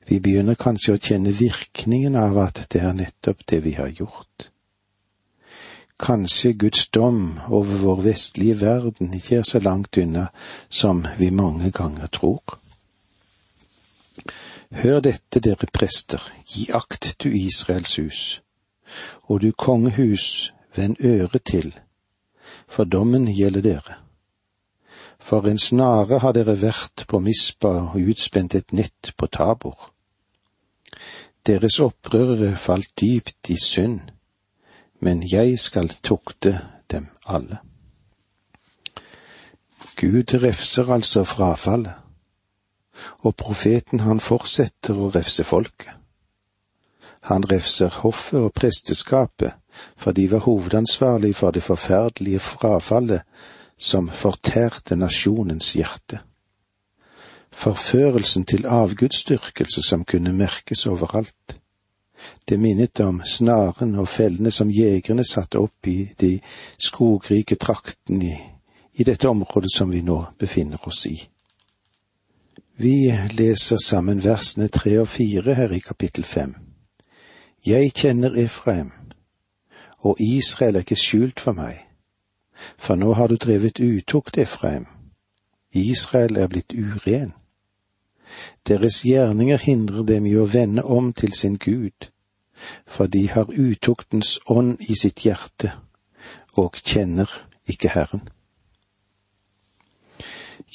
Vi 0.08 0.20
begynner 0.24 0.56
kanskje 0.56 0.94
å 0.96 1.00
kjenne 1.04 1.34
virkningen 1.36 2.14
av 2.16 2.38
at 2.40 2.62
det 2.72 2.80
er 2.80 2.94
nettopp 2.96 3.42
det 3.50 3.58
vi 3.66 3.74
har 3.76 3.90
gjort. 3.92 4.48
Kanskje 6.00 6.54
Guds 6.54 6.86
dom 6.94 7.40
over 7.48 7.82
vår 7.82 8.00
vestlige 8.06 8.60
verden 8.60 9.12
ikke 9.14 9.40
er 9.40 9.44
så 9.44 9.60
langt 9.60 9.98
unna 10.00 10.28
som 10.70 11.02
vi 11.18 11.28
mange 11.34 11.68
ganger 11.74 12.08
tror. 12.08 12.40
Hør 14.70 15.00
dette, 15.04 15.42
dere 15.44 15.68
prester, 15.72 16.22
gi 16.46 16.68
akt 16.72 17.10
du 17.20 17.28
Israels 17.34 17.98
hus, 17.98 18.22
og 19.28 19.42
du 19.42 19.52
kongehus, 19.52 20.52
vend 20.76 20.96
øret 21.04 21.44
til, 21.44 21.72
for 22.68 22.84
dommen 22.84 23.28
gjelder 23.28 23.64
dere. 23.64 24.00
For 25.18 25.44
en 25.48 25.58
snare 25.58 26.22
har 26.24 26.32
dere 26.32 26.56
vært 26.56 27.04
på 27.08 27.20
Mispa 27.20 27.74
og 27.90 28.00
utspent 28.00 28.54
et 28.54 28.72
nett 28.72 29.12
på 29.16 29.26
Tabor. 29.26 29.90
Deres 31.48 31.78
opprørere 31.80 32.56
falt 32.60 32.90
dypt 33.00 33.48
i 33.48 33.56
synd, 33.62 34.00
men 35.00 35.22
jeg 35.32 35.58
skal 35.58 35.88
tukte 36.04 36.58
dem 36.92 37.06
alle. 37.26 37.58
Gud 39.96 40.34
refser 40.42 40.92
altså 40.92 41.24
frafallet 41.24 41.94
og 43.18 43.36
profeten 43.36 44.00
han 44.00 44.20
fortsetter 44.20 44.98
å 44.98 45.10
refse 45.14 45.44
folket. 45.46 45.94
Han 47.28 47.44
refser 47.50 47.92
hoffet 48.02 48.40
og 48.40 48.54
presteskapet, 48.56 49.52
for 49.96 50.16
de 50.16 50.28
var 50.30 50.46
hovedansvarlig 50.46 51.34
for 51.36 51.54
det 51.54 51.62
forferdelige 51.62 52.40
frafallet 52.42 53.22
som 53.78 54.08
fortærte 54.08 54.96
nasjonens 54.96 55.72
hjerte. 55.76 56.22
Forførelsen 57.58 58.44
til 58.44 58.66
avgudsdyrkelse 58.66 59.82
som 59.82 60.04
kunne 60.04 60.32
merkes 60.32 60.86
overalt. 60.86 61.56
Det 62.48 62.60
minnet 62.60 63.00
om 63.00 63.22
snaren 63.24 63.94
og 63.94 64.08
fellene 64.08 64.50
som 64.50 64.70
jegerne 64.70 65.24
satte 65.26 65.58
opp 65.58 65.86
i 65.86 66.12
de 66.20 66.36
skogrike 66.78 67.56
traktene 67.58 68.24
i, 68.24 68.36
i 68.94 69.04
dette 69.04 69.28
området 69.28 69.72
som 69.74 69.90
vi 69.90 70.04
nå 70.06 70.20
befinner 70.38 70.86
oss 70.86 71.06
i. 71.10 71.16
Vi 72.78 73.10
leser 73.34 73.82
sammen 73.84 74.22
versene 74.22 74.68
tre 74.68 75.00
og 75.00 75.08
fire 75.08 75.54
her 75.58 75.74
i 75.74 75.82
kapittel 75.82 76.24
fem. 76.24 76.54
Jeg 77.66 77.90
kjenner 77.90 78.38
Efraim, 78.38 78.92
og 79.98 80.20
Israel 80.20 80.76
er 80.76 80.86
ikke 80.86 81.02
skjult 81.02 81.40
for 81.40 81.58
meg. 81.58 81.82
For 82.78 82.94
nå 82.94 83.12
har 83.18 83.26
du 83.26 83.34
drevet 83.36 83.82
utukt, 83.82 84.38
Efraim. 84.38 84.86
Israel 85.74 86.36
er 86.36 86.46
blitt 86.46 86.72
uren. 86.72 87.34
Deres 88.68 89.02
gjerninger 89.04 89.58
hindrer 89.58 90.04
dem 90.04 90.26
i 90.26 90.36
å 90.36 90.46
vende 90.46 90.84
om 90.84 91.12
til 91.12 91.32
sin 91.32 91.56
Gud, 91.58 92.10
for 92.86 93.06
de 93.06 93.28
har 93.28 93.52
utuktens 93.52 94.38
ånd 94.46 94.82
i 94.88 94.94
sitt 94.98 95.24
hjerte 95.24 95.72
og 96.58 96.80
kjenner 96.84 97.30
ikke 97.68 97.92
Herren. 97.94 98.28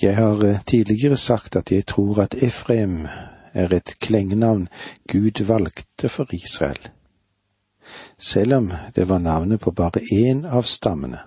Jeg 0.01 0.15
har 0.15 0.43
eh, 0.45 0.63
tidligere 0.65 1.17
sagt 1.17 1.55
at 1.55 1.71
jeg 1.71 1.85
tror 1.85 2.21
at 2.23 2.35
Efraim 2.43 3.07
er 3.53 3.73
et 3.73 3.95
klengenavn 4.01 4.67
Gud 5.07 5.43
valgte 5.45 6.09
for 6.09 6.33
Israel. 6.33 6.89
Selv 8.17 8.53
om 8.53 8.71
det 8.95 9.09
var 9.09 9.19
navnet 9.19 9.59
på 9.59 9.71
bare 9.71 10.01
én 10.01 10.45
av 10.47 10.63
stammene, 10.63 11.19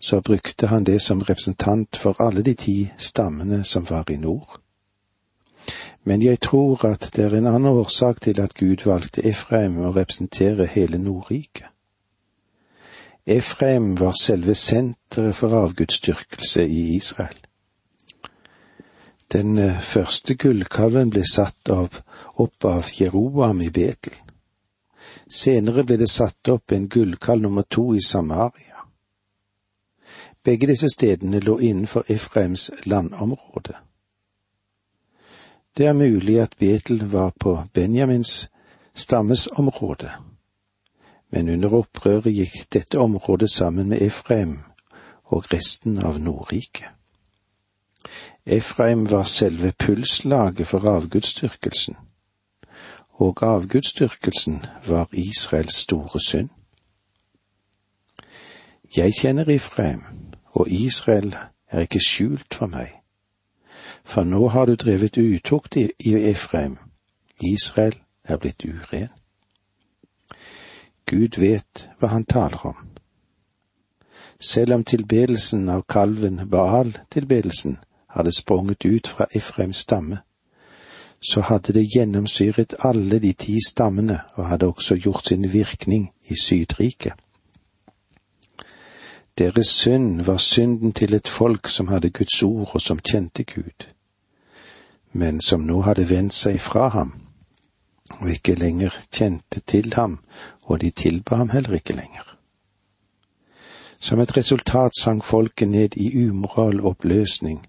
så 0.00 0.20
brukte 0.20 0.66
han 0.66 0.84
det 0.84 1.02
som 1.02 1.22
representant 1.22 1.96
for 1.96 2.16
alle 2.18 2.42
de 2.42 2.54
ti 2.54 2.90
stammene 2.98 3.64
som 3.64 3.86
var 3.90 4.10
i 4.10 4.16
nord. 4.16 4.57
Men 6.08 6.22
jeg 6.22 6.40
tror 6.40 6.86
at 6.88 7.10
det 7.16 7.24
er 7.24 7.34
en 7.36 7.46
annen 7.46 7.66
årsak 7.82 8.20
til 8.24 8.38
at 8.40 8.54
Gud 8.56 8.86
valgte 8.88 9.26
Efraim 9.28 9.74
å 9.84 9.90
representere 9.92 10.64
hele 10.72 10.96
Nordriket. 10.98 11.66
Efraim 13.28 13.90
var 14.00 14.14
selve 14.16 14.54
senteret 14.56 15.36
for 15.36 15.52
avgudsdyrkelse 15.52 16.64
i 16.64 16.84
Israel. 16.96 17.36
Den 19.32 19.58
eh, 19.58 19.80
første 19.84 20.34
gullkalven 20.34 21.12
ble 21.12 21.26
satt 21.28 21.68
av, 21.74 21.98
opp 22.40 22.64
av 22.64 22.88
Jeroboam 23.00 23.60
i 23.60 23.68
Betel. 23.68 24.16
Senere 25.28 25.84
ble 25.84 25.98
det 26.00 26.08
satt 26.08 26.48
opp 26.48 26.72
en 26.72 26.88
gullkalv 26.88 27.44
nummer 27.44 27.68
to 27.68 27.84
i 27.92 28.00
Samaria. 28.00 28.86
Begge 30.44 30.72
disse 30.72 30.88
stedene 30.88 31.44
lå 31.44 31.58
innenfor 31.60 32.08
Efraims 32.08 32.70
landområde. 32.88 33.76
Det 35.78 35.86
er 35.86 35.92
mulig 35.92 36.40
at 36.40 36.54
Betel 36.58 37.12
var 37.12 37.32
på 37.40 37.62
Benjamins 37.72 38.50
stammes 38.94 39.46
område, 39.46 40.10
men 41.30 41.48
under 41.48 41.74
opprøret 41.78 42.34
gikk 42.34 42.56
dette 42.74 42.98
området 42.98 43.50
sammen 43.50 43.88
med 43.88 44.02
Efraim 44.02 44.56
og 45.24 45.46
resten 45.52 46.00
av 46.02 46.18
Nordriket. 46.18 46.90
Efraim 48.46 49.06
var 49.10 49.22
selve 49.22 49.72
pulslaget 49.78 50.66
for 50.66 50.88
avgudsdyrkelsen, 50.96 51.94
og 53.12 53.42
avgudsdyrkelsen 53.42 54.64
var 54.86 55.08
Israels 55.12 55.74
store 55.74 56.20
synd. 56.20 56.50
Jeg 58.96 59.14
kjenner 59.14 59.48
Efraim, 59.48 60.02
og 60.44 60.70
Israel 60.70 61.36
er 61.70 61.86
ikke 61.86 62.02
skjult 62.02 62.54
for 62.54 62.66
meg. 62.66 62.97
For 64.08 64.24
nå 64.24 64.48
har 64.48 64.66
du 64.66 64.74
drevet 64.74 65.18
utukt 65.18 65.76
i 65.76 66.14
Efraim, 66.30 66.78
Israel 67.44 67.94
er 68.24 68.38
blitt 68.40 68.64
uren. 68.64 69.10
Gud 71.06 71.36
vet 71.40 71.88
hva 72.00 72.08
han 72.14 72.24
taler 72.24 72.66
om. 72.70 72.78
Selv 74.40 74.74
om 74.74 74.84
tilbedelsen 74.84 75.68
av 75.68 75.84
kalven 75.88 76.40
Baal-tilbedelsen 76.48 77.76
hadde 78.16 78.32
sprunget 78.32 78.84
ut 78.84 79.08
fra 79.08 79.26
Efraims 79.34 79.84
stamme, 79.84 80.22
så 81.20 81.40
hadde 81.40 81.72
det 81.72 81.88
gjennomsyret 81.94 82.74
alle 82.78 83.18
de 83.18 83.32
ti 83.32 83.58
stammene 83.68 84.20
og 84.34 84.48
hadde 84.48 84.66
også 84.66 84.96
gjort 84.96 85.26
sin 85.28 85.52
virkning 85.52 86.12
i 86.30 86.36
Sydriket. 86.42 87.12
Deres 89.38 89.66
synd 89.66 90.20
var 90.20 90.36
synden 90.36 90.92
til 90.92 91.14
et 91.14 91.28
folk 91.28 91.68
som 91.68 91.88
hadde 91.88 92.10
Guds 92.10 92.42
ord 92.42 92.70
og 92.74 92.80
som 92.80 92.98
kjente 92.98 93.44
Gud, 93.44 93.86
men 95.12 95.40
som 95.40 95.66
nå 95.66 95.80
hadde 95.82 96.08
vendt 96.10 96.34
seg 96.34 96.60
fra 96.60 96.88
ham 96.88 97.14
og 98.20 98.30
ikke 98.30 98.54
lenger 98.54 98.94
kjente 99.12 99.60
til 99.60 99.92
ham, 99.94 100.18
og 100.62 100.80
de 100.80 100.90
tilba 100.90 101.36
ham 101.36 101.50
heller 101.50 101.78
ikke 101.78 101.96
lenger. 101.96 102.24
Som 104.00 104.20
et 104.20 104.36
resultat 104.36 104.92
sank 105.00 105.24
folket 105.24 105.68
ned 105.68 105.96
i 105.96 106.28
umoral 106.28 106.80
oppløsning, 106.80 107.60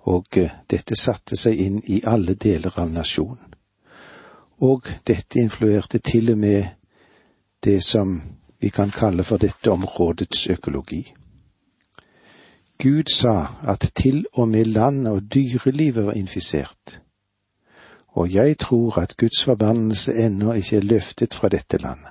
og 0.00 0.26
eh, 0.36 0.50
dette 0.70 0.96
satte 0.96 1.36
seg 1.36 1.60
inn 1.60 1.78
i 1.86 2.00
alle 2.06 2.34
deler 2.34 2.74
av 2.80 2.90
nasjonen. 2.92 3.54
Og 4.60 4.88
dette 5.06 5.40
influerte 5.40 5.98
til 5.98 6.32
og 6.32 6.38
med 6.38 6.64
det 7.64 7.80
som 7.84 8.20
vi 8.60 8.68
kan 8.68 8.90
kalle 8.90 9.24
for 9.24 9.40
dette 9.40 9.70
områdets 9.70 10.46
økologi. 10.46 11.04
Gud 12.82 13.12
sa 13.12 13.46
at 13.68 13.92
til 13.94 14.26
og 14.32 14.48
med 14.48 14.64
landet 14.64 15.12
og 15.12 15.22
dyrelivet 15.34 16.06
var 16.06 16.12
infisert, 16.12 17.02
og 18.08 18.34
jeg 18.34 18.58
tror 18.58 18.98
at 18.98 19.16
Guds 19.16 19.44
forbannelse 19.44 20.12
ennå 20.12 20.52
ikke 20.52 20.76
er 20.76 20.80
løftet 20.80 21.34
fra 21.34 21.48
dette 21.48 21.78
landet. 21.78 22.10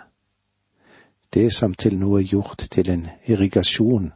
Det 1.33 1.53
som 1.53 1.73
til 1.73 1.97
nå 1.97 2.17
er 2.17 2.23
gjort 2.23 2.67
til 2.71 2.89
en 2.89 3.07
irrigasjon, 3.25 4.11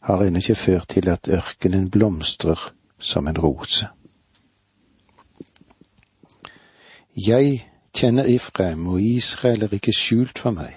har 0.00 0.22
ennå 0.22 0.36
ikke 0.36 0.54
ført 0.54 0.88
til 0.88 1.08
at 1.08 1.28
ørkenen 1.28 1.90
blomstrer 1.90 2.72
som 2.98 3.28
en 3.28 3.38
rose. 3.38 3.86
Jeg 7.16 7.68
kjenner 7.94 8.24
Ifrem, 8.24 8.86
og 8.86 9.02
Israel 9.02 9.62
er 9.62 9.72
ikke 9.72 9.92
skjult 9.92 10.38
for 10.38 10.50
meg, 10.50 10.74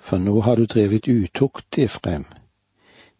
for 0.00 0.18
nå 0.18 0.40
har 0.40 0.54
du 0.54 0.64
drevet 0.64 1.08
utukt, 1.08 1.78
Ifrem. 1.78 2.26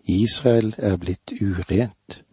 Israel 0.06 0.74
er 0.78 0.96
blitt 0.96 1.32
urent. 1.40 2.24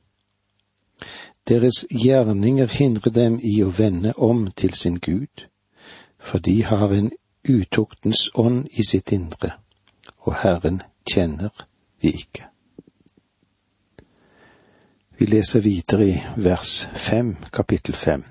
Deres 1.47 1.86
gjerninger 1.89 2.67
hindrer 2.67 3.12
dem 3.12 3.39
i 3.43 3.62
å 3.63 3.71
vende 3.73 4.13
om 4.17 4.51
til 4.51 4.73
sin 4.73 4.99
Gud, 4.99 5.47
for 6.19 6.39
de 6.39 6.63
har 6.63 6.93
en 6.93 7.12
utuktens 7.49 8.29
ånd 8.36 8.67
i 8.71 8.84
sitt 8.84 9.12
indre, 9.12 9.55
og 10.27 10.36
Herren 10.43 10.81
kjenner 11.10 11.65
de 12.01 12.12
ikke. 12.12 12.45
Vi 15.17 15.25
leser 15.25 15.62
videre 15.62 16.07
i 16.10 16.19
vers 16.36 16.89
fem, 16.97 17.36
kapittel 17.53 17.95
fem. 17.95 18.23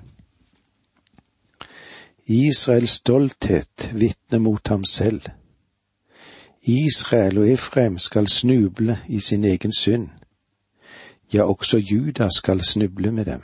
Israels 2.27 2.97
stolthet 2.99 3.91
vitner 3.93 4.39
mot 4.39 4.67
ham 4.67 4.85
selv. 4.85 5.29
Israel 6.67 7.37
og 7.37 7.49
Efraim 7.49 7.97
skal 7.97 8.27
snuble 8.27 8.99
i 9.07 9.19
sin 9.19 9.43
egen 9.43 9.73
synd. 9.73 10.09
Ja, 11.33 11.43
også 11.43 11.77
Juda 11.77 12.27
skal 12.29 12.61
snuble 12.61 13.11
med 13.11 13.25
dem. 13.25 13.41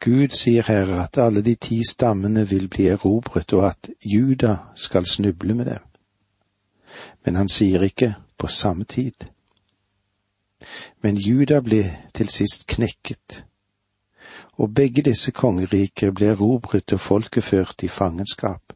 Gud 0.00 0.28
sier 0.28 0.62
her 0.62 1.02
at 1.02 1.18
alle 1.18 1.42
de 1.42 1.54
ti 1.54 1.80
stammene 1.90 2.48
vil 2.48 2.68
bli 2.68 2.86
erobret, 2.86 3.52
og 3.52 3.66
at 3.66 3.90
Juda 4.04 4.56
skal 4.74 5.06
snuble 5.06 5.54
med 5.54 5.64
dem. 5.64 5.82
Men 7.24 7.34
han 7.34 7.48
sier 7.48 7.82
ikke 7.82 8.14
på 8.38 8.46
samme 8.46 8.84
tid. 8.84 9.26
Men 11.02 11.16
Juda 11.16 11.60
ble 11.60 11.82
til 12.14 12.28
sist 12.28 12.66
knekket, 12.66 13.44
og 14.52 14.74
begge 14.74 15.02
disse 15.02 15.32
kongeriker 15.32 16.12
ble 16.12 16.26
erobret 16.26 16.92
og 16.92 17.00
folket 17.00 17.44
ført 17.44 17.82
i 17.82 17.88
fangenskap. 17.88 18.75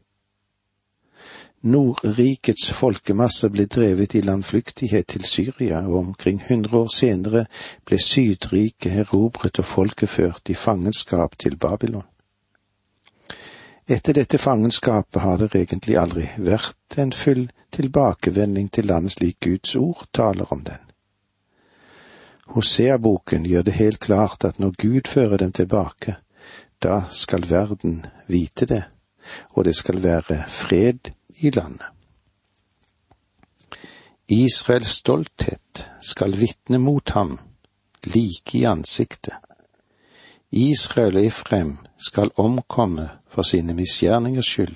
Nordrikets 1.61 2.71
folkemasse 2.73 3.51
ble 3.53 3.67
drevet 3.69 4.15
i 4.17 4.21
landflyktighet 4.25 5.07
til 5.13 5.25
Syria, 5.29 5.83
og 5.85 5.97
omkring 5.99 6.41
hundre 6.47 6.79
år 6.79 6.87
senere 6.95 7.43
ble 7.85 7.99
Sydriket 8.01 8.95
erobret 9.03 9.61
og 9.61 9.65
folket 9.65 10.09
ført 10.09 10.49
i 10.49 10.57
fangenskap 10.57 11.37
til 11.37 11.57
Babylon. 11.61 12.07
Etter 13.85 14.17
dette 14.17 14.37
fangenskapet 14.37 15.21
har 15.21 15.37
det 15.37 15.51
egentlig 15.59 15.97
aldri 16.01 16.25
vært 16.37 16.97
en 16.97 17.13
full 17.13 17.45
tilbakevending 17.75 18.71
til 18.73 18.89
landet 18.89 19.19
slik 19.19 19.39
Guds 19.45 19.75
ord 19.75 20.07
taler 20.13 20.49
om 20.53 20.65
den. 20.65 20.81
Hosea-boken 22.55 23.45
gjør 23.45 23.69
det 23.69 23.77
helt 23.77 23.99
klart 23.99 24.49
at 24.49 24.59
når 24.59 24.73
Gud 24.81 25.07
fører 25.07 25.37
dem 25.37 25.51
tilbake, 25.51 26.17
da 26.83 27.03
skal 27.11 27.45
verden 27.49 28.05
vite 28.27 28.65
det, 28.65 28.83
og 29.53 29.65
det 29.65 29.75
skal 29.75 30.01
være 30.03 30.43
fred 30.47 31.13
i 31.41 31.49
landet. 31.49 31.85
Israels 34.27 34.87
stolthet 34.87 35.91
skal 36.01 36.39
vitne 36.39 36.79
mot 36.79 37.09
ham, 37.09 37.39
like 38.03 38.57
i 38.57 38.63
ansiktet. 38.63 39.33
Israel 40.51 41.17
og 41.17 41.25
Efrem 41.25 41.77
skal 41.97 42.31
omkomme 42.35 43.09
for 43.27 43.43
sine 43.43 43.73
misgjerningers 43.73 44.45
skyld, 44.45 44.75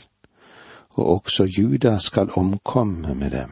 og 0.89 1.05
også 1.05 1.43
Juda 1.43 1.97
skal 1.99 2.29
omkomme 2.35 3.15
med 3.15 3.31
dem. 3.31 3.51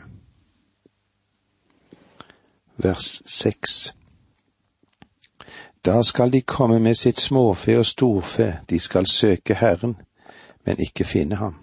Vers 2.77 3.21
seks 3.25 3.93
da 5.85 6.01
skal 6.03 6.31
de 6.31 6.41
komme 6.41 6.79
med 6.79 6.95
sitt 6.95 7.19
småfe 7.19 7.75
og 7.77 7.85
storfe, 7.85 8.53
de 8.69 8.79
skal 8.79 9.07
søke 9.07 9.55
Herren, 9.59 9.97
men 10.65 10.79
ikke 10.79 11.03
finne 11.03 11.35
ham. 11.35 11.62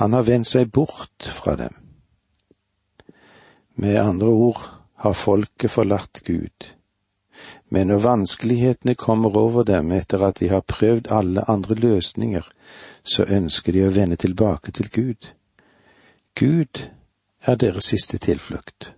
Han 0.00 0.12
har 0.12 0.26
vendt 0.28 0.48
seg 0.48 0.70
bort 0.70 1.24
fra 1.24 1.56
dem. 1.56 1.74
Med 3.74 4.00
andre 4.00 4.28
ord 4.28 4.60
har 5.04 5.16
folket 5.16 5.70
forlatt 5.70 6.22
Gud. 6.24 6.68
Men 7.68 7.88
når 7.88 8.04
vanskelighetene 8.04 8.94
kommer 8.94 9.36
over 9.36 9.64
dem 9.64 9.92
etter 9.96 10.22
at 10.26 10.40
de 10.40 10.50
har 10.52 10.66
prøvd 10.66 11.08
alle 11.10 11.44
andre 11.48 11.74
løsninger, 11.74 12.46
så 13.04 13.24
ønsker 13.24 13.72
de 13.72 13.86
å 13.86 13.92
vende 13.94 14.20
tilbake 14.20 14.72
til 14.76 14.90
Gud. 14.92 15.32
Gud 16.36 16.88
er 17.46 17.56
deres 17.56 17.88
siste 17.94 18.18
tilflukt 18.18 18.92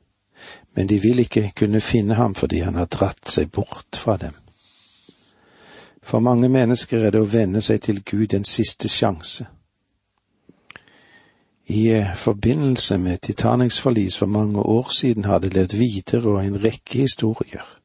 men 0.74 0.86
de 0.86 0.98
vil 0.98 1.18
ikke 1.18 1.50
kunne 1.56 1.80
finne 1.80 2.14
ham 2.14 2.34
fordi 2.34 2.62
han 2.64 2.74
har 2.74 2.88
dratt 2.90 3.28
seg 3.28 3.50
bort 3.50 3.96
fra 3.96 4.16
dem. 4.16 4.32
For 6.02 6.20
mange 6.20 6.48
mennesker 6.48 7.04
er 7.04 7.12
det 7.14 7.20
å 7.22 7.28
vende 7.28 7.62
seg 7.62 7.82
til 7.84 8.00
Gud 8.02 8.34
en 8.34 8.48
siste 8.48 8.88
sjanse. 8.88 9.46
I 11.66 11.88
eh, 11.90 12.14
forbindelse 12.16 12.98
med 12.98 13.18
Titanics 13.18 13.80
forlis 13.80 14.18
for 14.18 14.26
mange 14.26 14.60
år 14.60 14.90
siden 14.90 15.24
hadde 15.24 15.48
levd 15.48 15.76
videre 15.76 16.28
og 16.28 16.44
en 16.44 16.64
rekke 16.64 16.98
historier. 16.98 17.78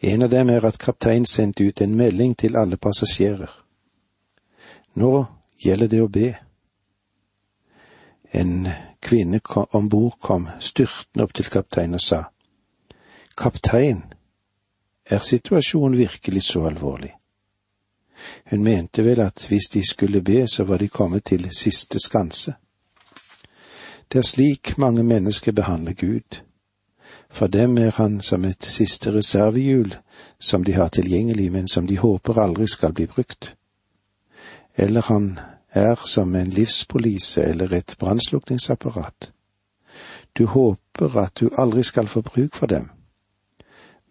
En 0.00 0.22
av 0.22 0.30
dem 0.30 0.50
er 0.50 0.64
at 0.64 0.78
kapteinen 0.78 1.26
sendte 1.26 1.64
ut 1.64 1.80
en 1.80 1.94
melding 1.94 2.38
til 2.38 2.56
alle 2.56 2.76
passasjerer. 2.76 3.52
Nå 4.94 5.24
gjelder 5.60 5.88
det 5.88 6.00
å 6.02 6.08
be. 6.08 6.32
En 8.32 8.68
kvinne 9.02 9.40
om 9.76 9.88
bord 9.88 10.16
kom 10.20 10.48
styrtende 10.58 11.24
opp 11.24 11.34
til 11.34 11.50
kapteinen 11.52 12.00
og 12.00 12.04
sa, 12.04 12.24
Kaptein, 13.36 14.02
er 15.06 15.18
situasjonen 15.24 15.98
virkelig 15.98 16.42
så 16.42 16.66
alvorlig? 16.68 17.14
Hun 18.50 18.62
mente 18.64 19.04
vel 19.04 19.20
at 19.20 19.46
hvis 19.48 19.68
de 19.72 19.88
skulle 19.88 20.22
be, 20.22 20.48
så 20.48 20.64
var 20.64 20.76
de 20.76 20.88
kommet 20.88 21.24
til 21.24 21.48
siste 21.50 21.98
skanse. 21.98 22.54
Det 24.12 24.18
er 24.18 24.22
slik 24.22 24.78
mange 24.78 25.02
mennesker 25.02 25.52
behandler 25.52 25.92
Gud. 25.92 26.42
For 27.30 27.46
dem 27.46 27.78
er 27.78 27.90
han 27.90 28.20
som 28.20 28.44
et 28.44 28.64
siste 28.64 29.12
reservehjul 29.14 29.94
som 30.40 30.64
de 30.64 30.72
har 30.72 30.88
tilgjengelig, 30.88 31.52
men 31.52 31.68
som 31.68 31.86
de 31.86 31.98
håper 31.98 32.38
aldri 32.38 32.66
skal 32.66 32.92
bli 32.92 33.06
brukt. 33.06 33.54
Eller 34.76 35.02
han 35.02 35.38
er 35.70 35.94
som 36.04 36.34
en 36.34 36.50
livspolise 36.50 37.42
eller 37.42 37.72
et 37.72 37.96
brannslukningsapparat. 37.98 39.32
Du 40.38 40.46
håper 40.46 41.18
at 41.18 41.40
du 41.40 41.50
aldri 41.58 41.82
skal 41.82 42.08
få 42.08 42.20
bruk 42.20 42.54
for 42.54 42.66
dem, 42.66 42.88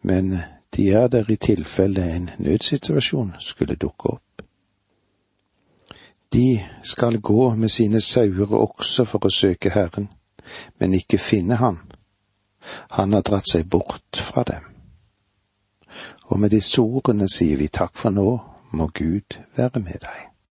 men 0.02 0.40
de 0.80 0.92
er 0.92 1.08
der 1.08 1.32
i 1.32 1.36
tilfelle 1.36 2.16
en 2.16 2.30
nødsituasjon 2.38 3.34
skulle 3.40 3.76
dukke 3.76 4.10
opp. 4.10 4.42
De 6.34 6.60
skal 6.84 7.20
gå 7.22 7.56
med 7.56 7.70
sine 7.70 8.02
sauer 8.02 8.54
også 8.56 9.04
for 9.04 9.28
å 9.28 9.32
søke 9.34 9.74
Herren, 9.76 10.08
men 10.80 10.96
ikke 10.96 11.20
finne 11.20 11.58
ham. 11.60 11.82
Han 12.96 13.14
har 13.14 13.28
dratt 13.28 13.52
seg 13.52 13.68
bort 13.68 14.22
fra 14.24 14.46
dem. 14.48 14.72
Og 16.32 16.40
med 16.40 16.56
disse 16.56 16.80
ordene 16.82 17.28
sier 17.28 17.60
vi 17.60 17.68
takk 17.68 18.00
for 18.00 18.16
nå, 18.16 18.30
må 18.72 18.88
Gud 18.96 19.36
være 19.60 19.84
med 19.84 20.00
deg. 20.06 20.29